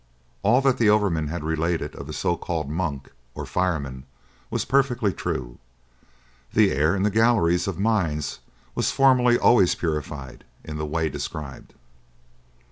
[0.41, 4.05] All that the old overman had related of the so called "monk" or "fireman"
[4.49, 5.59] was perfectly true.
[6.53, 8.39] The air in the galleries of mines
[8.73, 11.75] was formerly always purified in the way described.